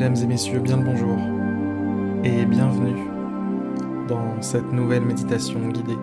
[0.00, 1.18] Mesdames et messieurs, bien le bonjour
[2.24, 2.96] et bienvenue
[4.08, 5.98] dans cette nouvelle méditation guidée.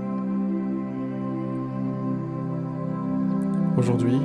[3.76, 4.22] Aujourd'hui,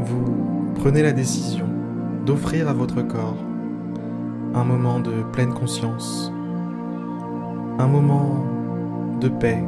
[0.00, 0.34] vous
[0.74, 1.64] prenez la décision
[2.26, 3.42] d'offrir à votre corps
[4.52, 6.30] un moment de pleine conscience,
[7.78, 8.44] un moment
[9.18, 9.64] de paix,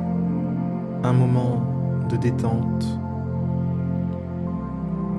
[1.03, 1.63] un moment
[2.11, 3.01] de détente,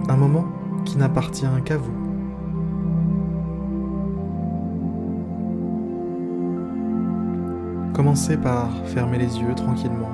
[0.07, 0.45] un moment
[0.85, 2.00] qui n'appartient qu'à vous.
[7.93, 10.09] Commencez par fermer les yeux tranquillement,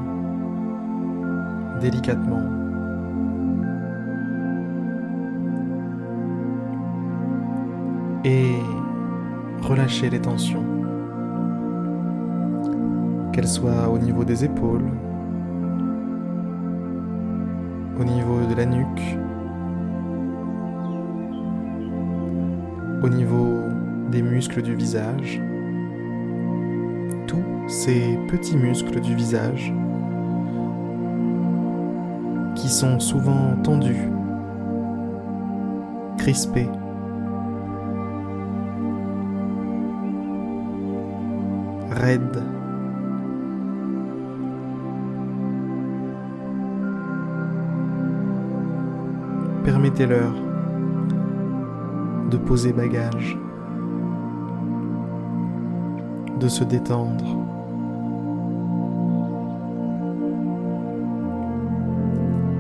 [1.80, 2.42] délicatement.
[8.26, 8.56] Et
[9.62, 10.66] relâchez les tensions,
[13.32, 14.90] qu'elles soient au niveau des épaules,
[18.00, 19.18] au niveau de la nuque,
[23.04, 23.60] au niveau
[24.12, 25.40] des muscles du visage,
[27.28, 29.74] tous ces petits muscles du visage
[32.56, 34.10] qui sont souvent tendus,
[36.18, 36.70] crispés,
[41.92, 42.44] raides.
[49.64, 50.34] Permettez-leur
[52.32, 53.38] de poser bagage,
[56.40, 57.26] de se détendre.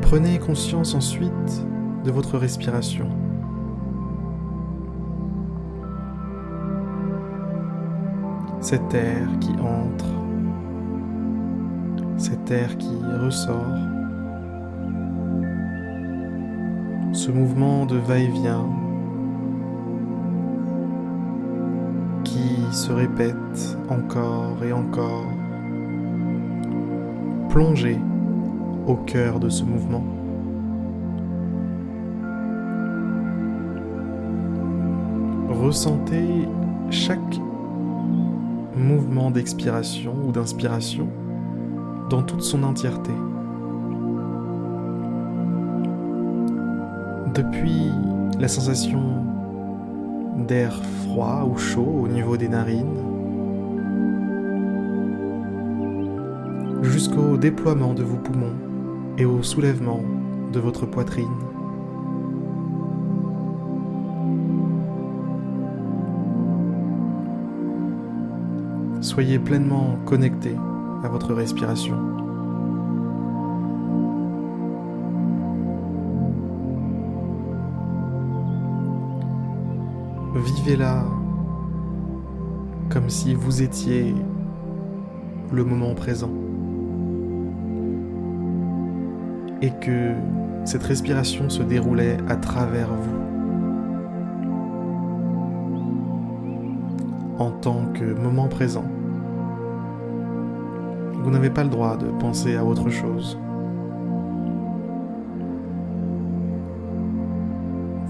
[0.02, 1.66] Prenez conscience ensuite
[2.04, 3.08] de votre respiration.
[8.62, 10.06] Cet air qui entre,
[12.18, 13.78] cet air qui ressort,
[17.14, 18.66] ce mouvement de va-et-vient
[22.72, 25.26] se répète encore et encore.
[27.50, 28.00] Plongez
[28.88, 30.04] au cœur de ce mouvement.
[35.50, 36.48] Ressentez
[36.90, 37.20] chaque
[38.76, 41.08] mouvement d'expiration ou d'inspiration
[42.10, 43.12] dans toute son entièreté.
[47.34, 47.92] Depuis
[48.40, 49.17] la sensation
[50.38, 53.04] d'air froid ou chaud au niveau des narines,
[56.84, 58.56] jusqu'au déploiement de vos poumons
[59.18, 60.02] et au soulèvement
[60.54, 61.26] de votre poitrine.
[69.02, 70.56] Soyez pleinement connecté
[71.04, 72.27] à votre respiration.
[80.38, 81.04] Vivez-la
[82.90, 84.16] comme si vous étiez
[85.52, 86.32] le moment présent.
[89.62, 90.14] Et que
[90.66, 93.18] cette respiration se déroulait à travers vous.
[97.40, 98.86] En tant que moment présent.
[101.24, 103.38] Vous n'avez pas le droit de penser à autre chose.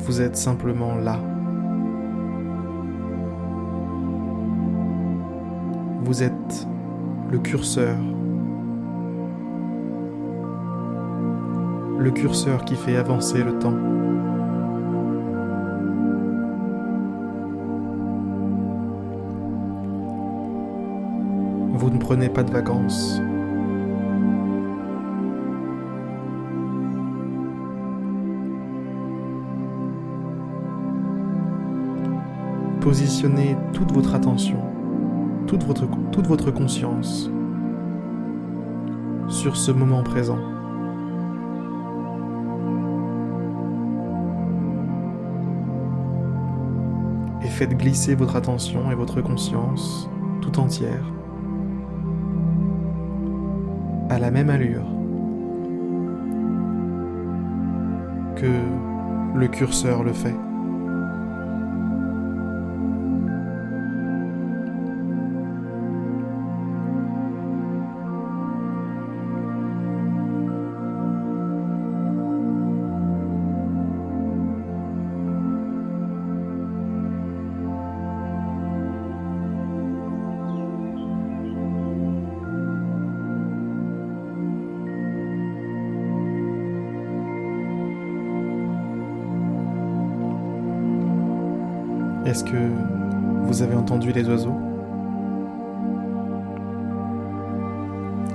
[0.05, 1.19] Vous êtes simplement là.
[6.07, 6.65] Vous êtes
[7.29, 7.97] le curseur.
[11.99, 13.75] Le curseur qui fait avancer le temps.
[21.73, 23.19] Vous ne prenez pas de vacances.
[32.79, 34.76] Positionnez toute votre attention
[35.47, 37.31] toute votre, conscience
[39.29, 40.39] sur ce moment présent.
[47.43, 50.09] Et faites glisser votre attention et votre conscience
[50.41, 51.03] tout entière
[54.09, 54.85] à la même allure
[58.35, 60.35] que le curseur le fait.
[92.27, 92.57] Est-ce que
[93.43, 94.59] vous avez entendu les oiseaux?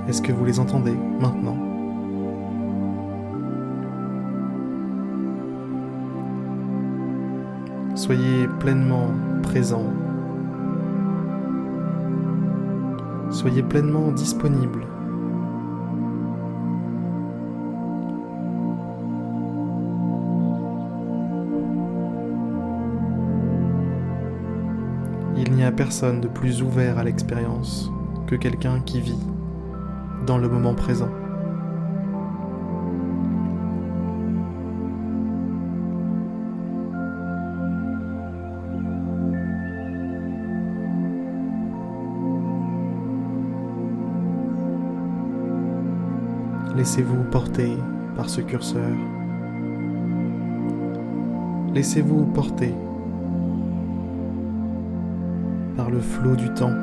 [0.07, 1.55] Est-ce que vous les entendez maintenant?
[7.93, 9.11] Soyez pleinement
[9.43, 9.85] présent.
[13.29, 14.87] Soyez pleinement disponible.
[25.73, 27.91] Personne de plus ouvert à l'expérience
[28.27, 29.19] que quelqu'un qui vit
[30.25, 31.09] dans le moment présent.
[46.75, 47.77] Laissez-vous porter
[48.15, 48.91] par ce curseur.
[51.73, 52.73] Laissez-vous porter
[55.75, 56.73] par le flot du temps.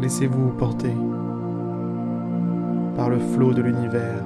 [0.00, 0.94] Laissez-vous porter
[2.96, 4.24] par le flot de l'univers.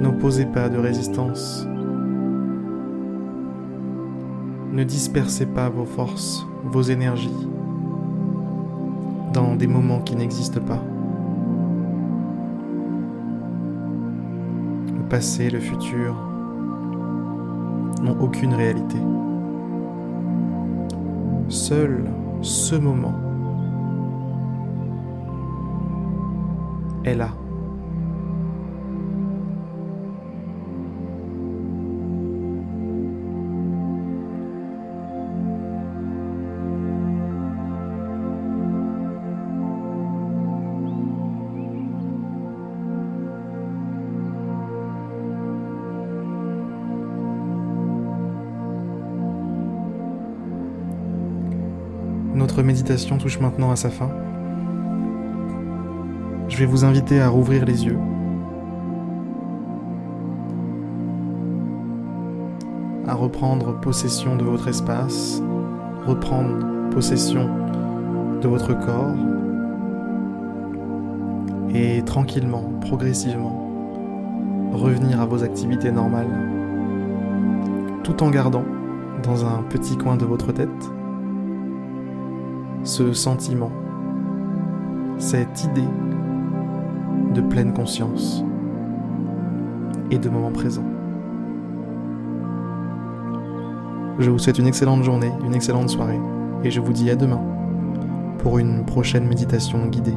[0.00, 1.66] N'opposez pas de résistance.
[4.72, 7.48] Ne dispersez pas vos forces, vos énergies
[9.32, 10.82] dans des moments qui n'existent pas.
[14.96, 16.14] Le passé, le futur
[18.02, 18.96] n'ont aucune réalité.
[21.48, 22.04] Seul
[22.40, 23.14] ce moment
[27.04, 27.30] est là.
[52.44, 54.10] Notre méditation touche maintenant à sa fin.
[56.46, 57.96] Je vais vous inviter à rouvrir les yeux,
[63.06, 65.42] à reprendre possession de votre espace,
[66.06, 67.48] reprendre possession
[68.42, 69.16] de votre corps.
[71.74, 73.70] Et tranquillement, progressivement,
[74.74, 76.50] revenir à vos activités normales,
[78.02, 78.66] tout en gardant
[79.22, 80.68] dans un petit coin de votre tête
[82.84, 83.72] ce sentiment,
[85.18, 85.88] cette idée
[87.32, 88.44] de pleine conscience
[90.10, 90.84] et de moment présent.
[94.18, 96.20] Je vous souhaite une excellente journée, une excellente soirée,
[96.62, 97.40] et je vous dis à demain
[98.38, 100.14] pour une prochaine méditation guidée.